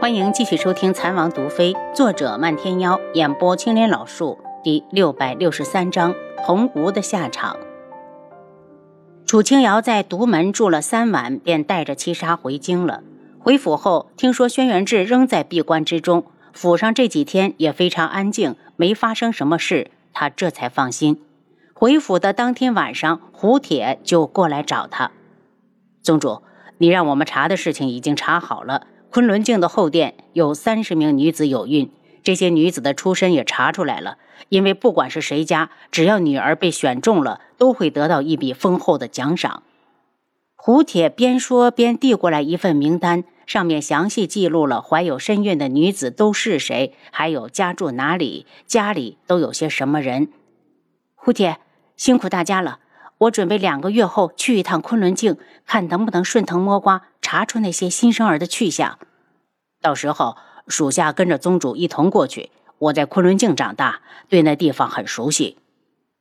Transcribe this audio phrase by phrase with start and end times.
[0.00, 6.14] 欢迎继续收听《残王毒妃》，作者漫天妖，演播青莲老树，第六百六十三章
[6.46, 7.56] 童无的下场。
[9.26, 13.02] 楚清瑶在独门住了三晚，便带着七杀回京了。
[13.40, 21.20] 回府后，听说轩辕志仍在闭关之中，府上这几天也非常安静，没发生什么事，他这才放心。
[21.74, 25.10] 回府的当天晚上，胡铁就过来找他，
[26.00, 26.42] 宗主，
[26.78, 28.86] 你让我们查的事情已经查好了。
[29.18, 31.90] 昆仑镜的后殿有三十名女子有孕，
[32.22, 34.16] 这些女子的出身也查出来了。
[34.48, 39.64] 因为不管是谁家，只要女儿被选中了，都会得到一笔丰厚的奖赏。
[40.54, 50.28] 胡铁边说边递过来一份名单，上面详细记录了怀有身孕的女子都是谁，还有家住哪里，家里都有些什么人。
[51.16, 51.58] 胡铁，
[51.96, 52.78] 辛苦大家了。
[53.22, 58.96] 我准备两个月后去一趟昆仑镜，看能不能顺藤摸瓜查出那些新生儿的去向。
[59.80, 62.50] 到时候属下跟着宗主一同过去。
[62.78, 65.58] 我在昆仑镜长大，对那地方很熟悉。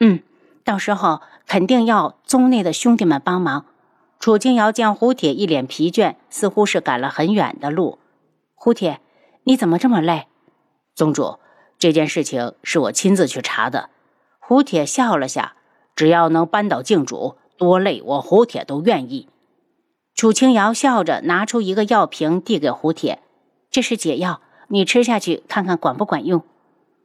[0.00, 0.22] 嗯，
[0.64, 3.66] 到时候肯定要宗内的兄弟们帮忙。
[4.20, 7.98] 楚清瑶见胡铁一脸疲倦，似乎是赶了很远的路。
[8.54, 9.00] 胡铁，
[9.44, 10.28] 你怎么这么累？
[10.94, 11.38] 宗主，
[11.78, 13.90] 这件事情是我亲自去查的。
[14.38, 15.54] 胡铁笑了下。
[15.96, 19.28] 只要能扳倒镜主，多累我胡铁都愿意。
[20.12, 23.20] 楚清瑶笑着拿出一个药瓶递给胡铁
[23.74, 26.44] ：“这是解药，你吃下去看看管不管用。”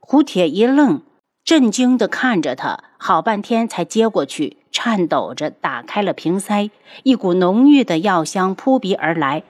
[0.00, 1.02] 胡铁一愣，
[1.44, 6.70] 震惊地看着他，好半天才接过去，颤抖着打开了瓶塞，
[7.02, 9.42] 一股浓郁的药香扑鼻而来。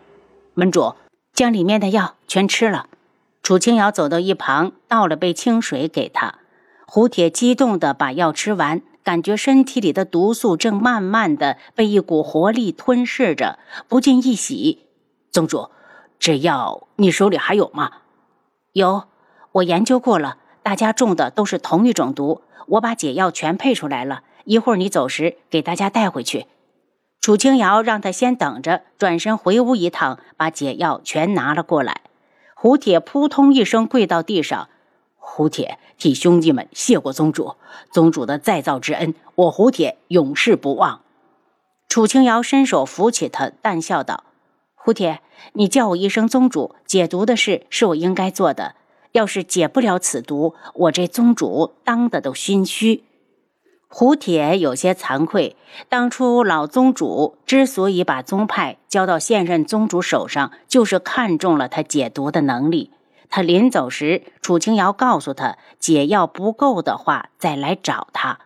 [0.54, 0.94] 门主
[1.32, 2.88] 将里面的药全吃了。
[3.44, 6.40] 楚清瑶走到一旁，倒了杯清水给他。
[6.84, 8.82] 胡铁激动地把药吃完。
[9.04, 14.86] 感觉身体里的毒素正慢慢的被一股活力吞噬着，不禁一喜。
[15.30, 15.68] 宗主，
[16.18, 17.90] 这药你手里还有吗？
[18.72, 19.04] 有，
[19.52, 24.22] 我研究过了，大家中的都是同一种毒，我把解药全配出来了。
[24.44, 26.46] 一会儿你走时给大家带回去。
[27.20, 32.02] 楚清瑶让他先等着，转身回屋一趟，把解药全拿了过来。
[32.54, 34.68] 胡铁扑通一声跪到地上。
[35.16, 37.54] 胡铁替兄弟们谢过宗主，
[37.90, 41.00] 宗主的再造之恩，我胡铁永世不忘。
[41.88, 44.24] 楚清瑶伸手扶起他，淡笑道
[44.84, 45.22] ：“胡铁，
[45.54, 48.74] 你叫我一声宗主，解毒的事是我应该做的。
[49.12, 53.02] 要是解不了此毒，我这宗主当的都心虚。”
[53.88, 55.56] 胡铁有些惭愧，
[55.88, 62.90] 当初老宗主之所以把宗派交到现任宗主手上，就是看中了他解毒的能力。
[63.30, 68.40] 他临走时，楚清瑶告诉他，解药不够的话，再来找他。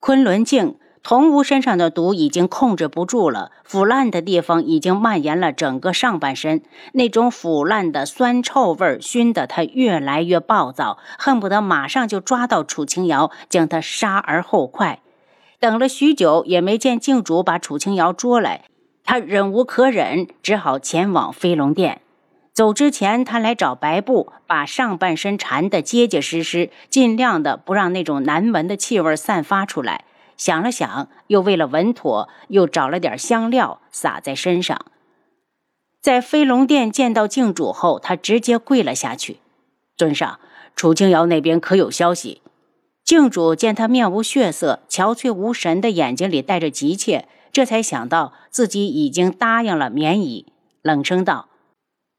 [0.00, 15.00] 昆仑镜，童无身上的毒已经控制不住了，腐烂的地方已经蔓延了整个上半身，那种腐烂的酸臭味熏得他越来越暴躁，恨不得马上就抓到楚清瑶，将他杀而后快。
[15.58, 18.62] 等了许久，也没见镜主把楚清瑶捉来，
[19.02, 22.00] 他忍无可忍，只好前往飞龙殿。
[22.52, 30.04] 走之前，他来找白布，把上半身缠得结结实实，尽量的不让那种难闻的气味散发出来。
[30.36, 34.86] 想了想，又为了稳妥，又找了点香料撒在身上。
[36.00, 39.38] 在飞龙殿见到镜主后，他直接跪了下去
[39.96, 40.40] ：“尊上，
[40.74, 42.42] 楚清瑶那边可有消息？”
[43.04, 50.46] 镜主见他面无血色、憔悴无神的眼睛里带着急切，这才想到自己已经答应了免乙，
[50.82, 51.48] 冷声道。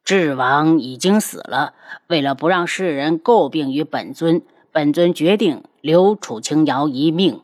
[0.04, 1.74] 智王已经死了，
[2.08, 4.42] 为了不让世人诟病于本尊，
[4.72, 7.42] 本尊决定留楚清瑶一命。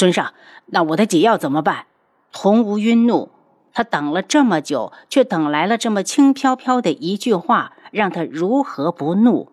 [0.00, 0.32] 尊上，
[0.64, 1.84] 那我的解药怎么办？
[2.32, 3.28] 童无晕怒，
[3.74, 9.52] 他等了这么久，却等来了这么轻飘飘的一句话，让他如何不怒？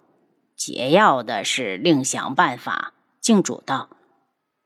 [0.56, 2.94] 解药的事另想办法。
[3.19, 3.90] 静主道：“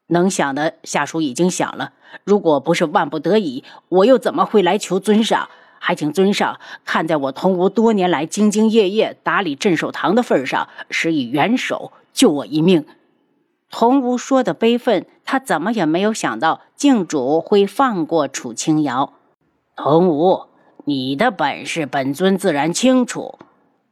[0.06, 1.94] 能想的下属已经想了，
[2.24, 5.50] 如果不是万不得已，我又怎么会来求尊上？”
[5.84, 12.86] 还请尊上看在我童无多年来兢兢业业打理镇守堂的份上，施以援手救我一命。
[13.72, 19.14] 童无说的悲愤，他怎么也没有想到镜主会放过楚清瑶。
[19.78, 20.48] 童无，
[20.84, 23.40] 你的本事本尊自然清楚。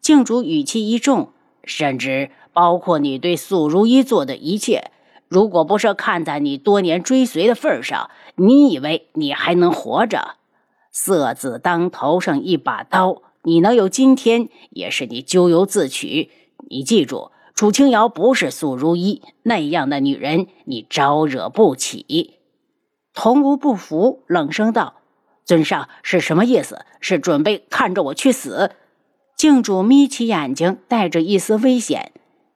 [0.01, 1.29] 镜主语气一重，
[1.63, 4.91] 甚至包括你对素如一做的一切，
[5.29, 10.35] 如果不是看在你多年追随的份上，你以为你还能活着？
[10.91, 16.31] 色字当头上一把刀，你能有今天，也是你咎由自取。
[16.69, 22.37] 你记住，楚清瑶不是素如一那样的女人，你招惹不起。
[23.13, 24.93] 童无不服，冷声道
[25.43, 26.85] ：“尊上是什么意思？
[27.01, 28.71] 是准备看着我去死？
[29.35, 32.13] 静主眯起眼睛，带着一丝危险。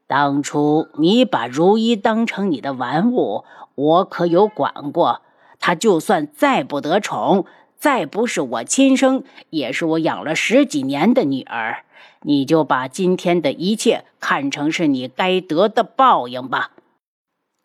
[0.08, 3.44] 当初你把如意当成你的玩物，
[3.76, 5.20] 我可有管过？
[5.60, 7.46] 她就算再不得宠，
[7.76, 11.84] 再不是我亲生，也是我养了十几年的女儿。
[12.24, 16.72] 你就把今天的一切看成是你该得的报应吧。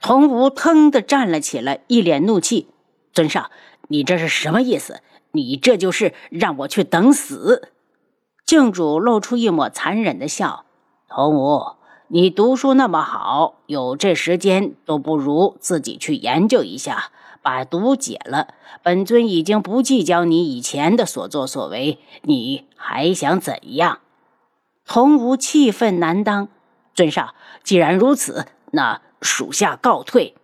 [0.01, 2.69] 童武腾地站了起来，一脸怒气
[3.13, 3.51] ：“尊上，
[3.89, 5.01] 你这是什么意思？
[5.33, 7.71] 你这就是让我去等死？”
[8.47, 10.65] 镜主露出一抹残忍的笑
[11.09, 11.79] ：“童武。”
[12.11, 17.13] 你读书那么好，有这时间都不如自己去研究一下，
[17.43, 18.55] 把毒解了。
[18.83, 23.99] 本尊已经不计较你以前的所作所为，你还想怎样？
[24.89, 26.49] 童无气愤难当。
[26.95, 30.35] 尊上，既然如此，那属下告退。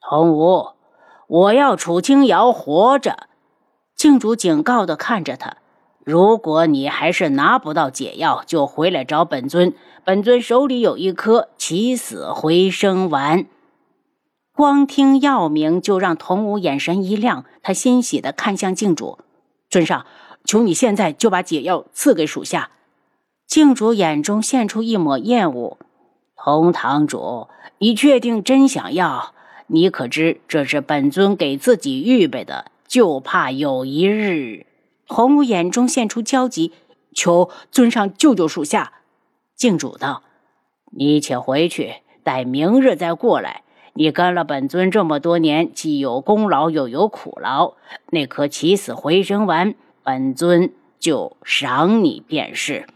[0.00, 0.70] 童无，
[1.28, 3.28] 我要楚清瑶活着。
[3.94, 5.58] 静主警告地看着他。
[6.02, 9.74] 如果你还是拿不到解药，就回来找本尊。
[10.02, 13.44] 本尊手里有一颗起死回生丸。
[14.54, 19.18] 光听药名就让童武眼神一亮，他欣喜地看向静主
[19.68, 20.06] ：“尊上，
[20.44, 22.70] 求你现在就把解药赐给属下。”
[23.48, 25.78] 静主眼中现出一抹厌恶
[26.36, 27.48] ：“童堂主，
[27.78, 29.32] 你确定真想要？
[29.68, 32.66] 你可知这是本尊给自己预备的？
[32.86, 34.66] 就怕有一日……”
[35.08, 36.72] 洪武眼中现出焦急，
[37.14, 38.92] 求尊上救救属下。
[39.56, 40.22] 静主道
[40.92, 43.62] ：“你且回去，待明日再过来。
[43.94, 47.72] 你跟了本尊这么多年，既有功劳又有苦劳，
[48.10, 49.74] 那颗起死回生丸，
[50.04, 52.86] 本尊就赏你便是。”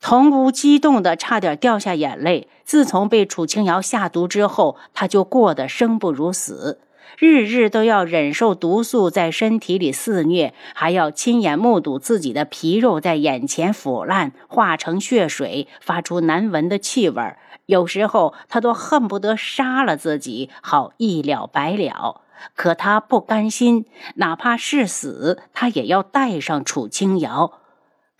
[0.00, 2.48] 童武激动的差点掉下眼泪。
[2.64, 6.80] 自从被楚清瑶下毒之后，他就过得生不如死。
[7.18, 17.22] 日日都要忍受毒素在身体里肆虐，还要亲眼目睹自己的皮肉在眼前腐烂，化成血水，发出难闻的气味。
[17.66, 22.22] 有时候他都恨不得杀了自己，好一了百了。
[22.56, 27.59] 可他不甘心，哪怕是死，他也要带上楚清瑶。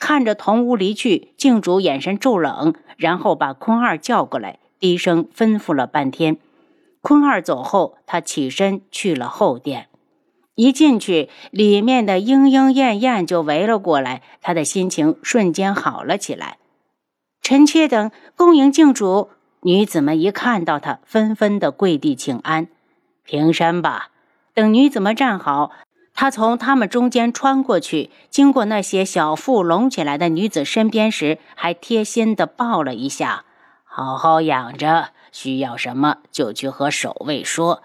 [0.01, 6.39] 看着童屋离去，静主眼神骤冷，然后把坤二叫过来，低声吩咐了半天。
[7.03, 9.89] 坤二走后，他起身去了后殿。
[10.55, 16.59] 一进去，里面的莺莺燕燕就围了过来，他的心情瞬间好了起来。
[17.41, 19.31] 臣妾等恭迎静主。
[19.63, 22.69] 女子们一看到他，纷纷的跪地请安。
[23.25, 24.09] 平身吧。
[24.55, 25.71] 等女子们站好，
[26.21, 33.47] 他从他们中间穿过去，经过那些小腹隆起来的女子身边时，还贴心的抱了一下，
[33.85, 35.13] 好好养着。
[35.33, 37.83] 需要什么就去和守卫说。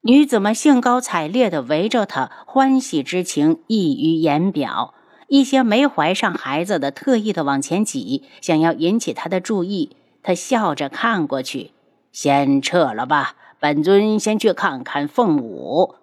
[0.00, 4.94] 女子们兴高采烈地围着他，欢喜之情溢于言表。
[5.28, 9.94] 一些没怀上孩子的特意的往前挤，想要引起他的注意。
[10.22, 11.72] 他笑着看过去，
[12.10, 15.96] 先撤了吧，本尊先去看看凤舞。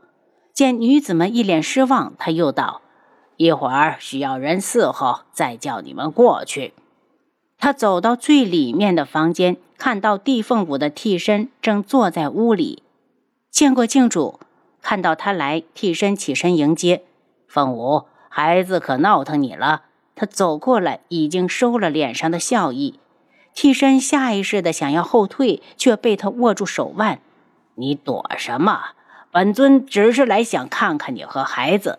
[0.54, 2.82] 见女子们一脸失望，他又道
[3.38, 6.74] ：“一会儿需要人伺候，再叫你们过去。”
[7.58, 9.58] 他走到最里面的房间。
[9.76, 12.84] 看到帝凤舞的替身正坐在屋里，
[13.52, 14.40] 见过静主，
[14.82, 17.04] 看到他来，替身起身迎接。
[17.50, 19.82] 凤舞，孩子可闹腾你了？
[20.16, 22.98] 他走过来，已经收了脸上的笑意。
[23.54, 27.20] 替身下意识的想要后退，却被他握住手腕。
[27.76, 28.92] 你躲什么？
[29.34, 31.98] 本尊只是来想看看你和孩子。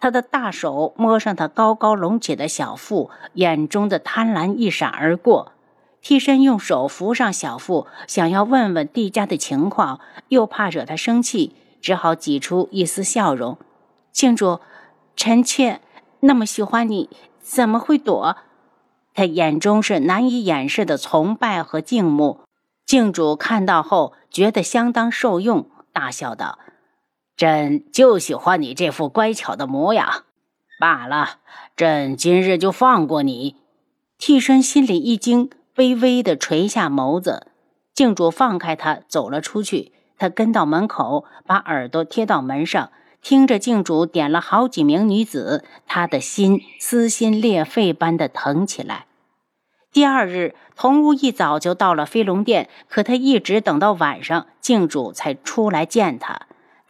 [0.00, 5.52] 他的大手摸上他高高隆起的小腹，眼中的贪婪一闪而过。
[6.00, 13.56] 替身用手扶上小腹，想要问问帝家的情况，又怕惹他生气，只好挤出一丝笑容
[14.10, 14.58] ：“庆主，
[15.14, 15.80] 臣妾
[16.18, 17.08] 那么喜欢你，
[17.40, 18.36] 怎么会躲？”
[19.14, 22.40] 他眼中是难以掩饰的崇拜和敬慕。
[22.84, 26.58] 靖主看到后，觉得相当受用，大笑道
[27.42, 30.22] ：“朕就喜欢你这副乖巧的模样。
[30.78, 31.40] 罢了，
[31.74, 33.56] 朕今日就放过你。”
[34.16, 35.50] 替身心里一惊。
[35.74, 37.48] 微微的垂下眸子，
[37.92, 39.90] 静主放开他，走了出去。
[40.16, 49.06] 他跟到门口，把耳朵贴到门上，听着静主点了好几名女子，他的心撕心裂肺般的疼起来。
[49.90, 56.42] 第二日，童屋一早就到了飞龙殿，可他一直等到晚上，静主才出来见他。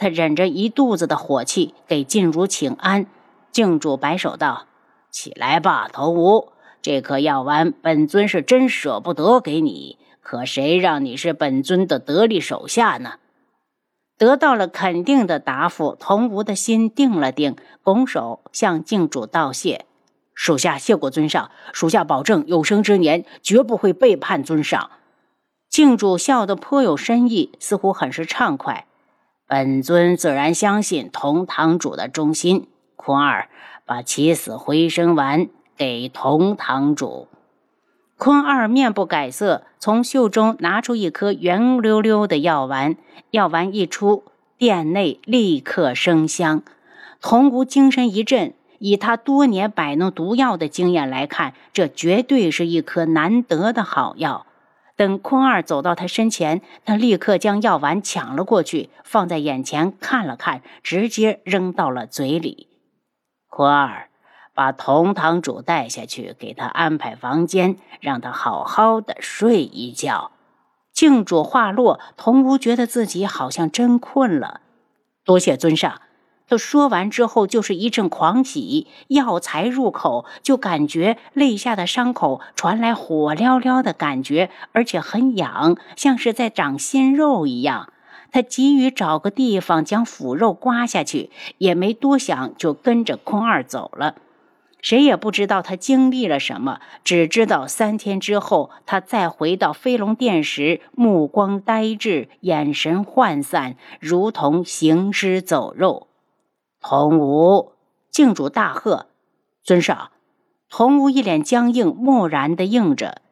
[0.03, 3.07] 他忍着一肚子的火气，给静茹请安。
[3.53, 4.67] 静主摆手道
[5.13, 6.49] ：“起来吧，童屋。”
[6.83, 13.21] 这颗药丸，本尊是真舍不得给你，可谁让你是本尊的得力手下呢？
[14.19, 17.55] 得到了肯定的答复，童无的心定了定，
[17.85, 19.87] 拱手向静主道谢
[20.35, 24.91] ：“属下谢过尊上，属下保证有生之年绝不会背叛尊上。”
[25.71, 28.89] 静主笑得颇有深意，似乎很是畅快。
[29.55, 32.69] 本尊自然相信同堂主的忠心。
[32.97, 33.51] 坤儿，
[33.85, 37.29] 把起死回生丸给同堂主。
[38.17, 42.97] 坤二面不改色，从袖中拿出一颗圆溜溜的药丸。
[43.33, 44.25] 药丸一出，
[44.57, 46.63] 殿内立刻生香。
[47.21, 54.47] 童无精神一振，以他多年摆弄毒药的经验来看，这绝对是一颗难得的好药。
[55.03, 62.69] 等坤二走到他身前，他立刻将药丸抢了过去，放在眼前看了看，直接扔到了嘴里。
[63.49, 64.09] 坤二。
[64.55, 70.31] 把同堂主带下去，给他安排房间，让他好好的睡一觉。
[70.93, 74.61] 静主话落，童无觉得自己好像真困了。
[75.25, 76.03] 多谢尊上。
[76.53, 78.87] 他说完之后，就是一阵狂喜。
[79.09, 87.91] 药材入口，就感觉肋下的伤口传来火燎燎的感觉，而且很痒，像是在长新肉一样。
[88.33, 94.17] 他急于找个地方将腐肉刮下去，也没多想，就跟着空二走了。
[94.83, 106.09] 谁也不知道他经历了什么，只知道三天之后，他再回到飞龙殿时，目光呆滞，眼神涣散，如同行尸走肉。
[106.83, 107.73] 童无，
[108.11, 109.07] 静主大喝
[109.65, 110.11] ：“尊上！”
[110.69, 113.23] 童无一脸僵硬，木然地应着：“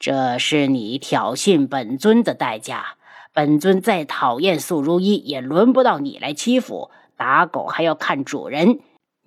[0.00, 2.96] 这是你挑衅本尊的代价。
[3.32, 6.90] 本尊再讨厌素如一，也轮不到你来欺负。
[7.16, 8.80] 打狗还要看主人。”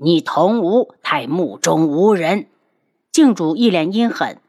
[0.03, 2.47] 你童无太目中无人，
[3.11, 4.39] 靖主一脸阴狠。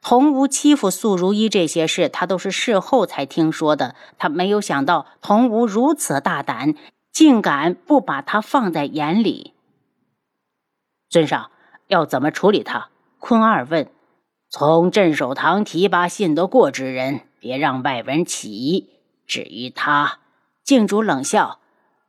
[0.00, 3.96] 童无欺负素如一这些事，他都是事后才听说的。
[4.18, 6.74] 他没有想到童无如此大胆，
[7.12, 9.54] 竟敢不把他放在眼里。
[11.08, 11.50] 尊上
[11.88, 12.90] 要怎么处理他？
[13.18, 13.90] 坤二问。
[14.48, 18.90] 从镇守堂提拔信得过之人，别让外人起疑。
[19.26, 20.18] 至于他，
[20.64, 21.60] 靖主冷笑：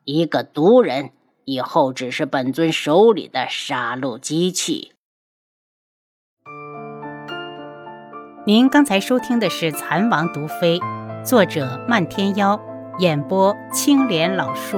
[0.05, 1.11] 一个毒人。
[1.43, 4.93] 以后只是本尊手里的杀戮机器。
[8.45, 10.79] 您刚才收听的是《蚕王毒妃》，
[11.25, 12.61] 作者漫天妖，
[13.01, 14.77] 演播青莲老树。